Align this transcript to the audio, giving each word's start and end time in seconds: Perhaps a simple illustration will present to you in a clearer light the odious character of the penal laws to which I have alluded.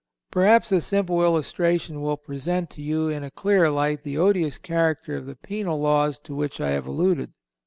Perhaps 0.31 0.71
a 0.71 0.81
simple 0.81 1.21
illustration 1.21 2.01
will 2.01 2.17
present 2.17 2.71
to 2.71 2.81
you 2.81 3.07
in 3.07 3.23
a 3.23 3.29
clearer 3.29 3.69
light 3.69 4.01
the 4.01 4.17
odious 4.17 4.57
character 4.57 5.15
of 5.15 5.27
the 5.27 5.35
penal 5.35 5.79
laws 5.79 6.17
to 6.17 6.33
which 6.33 6.59
I 6.59 6.71
have 6.71 6.87
alluded. 6.87 7.33